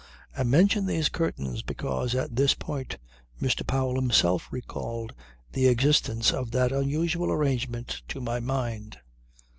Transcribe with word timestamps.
I 0.35 0.41
mention 0.41 0.87
these 0.87 1.09
curtains 1.09 1.61
because 1.61 2.15
at 2.15 2.35
this 2.35 2.55
point 2.55 2.97
Mr. 3.39 3.67
Powell 3.67 3.97
himself 4.01 4.51
recalled 4.51 5.13
the 5.51 5.67
existence 5.67 6.31
of 6.33 6.49
that 6.49 6.71
unusual 6.71 7.31
arrangement 7.31 8.01
to 8.07 8.19
my 8.19 8.39
mind. 8.39 8.97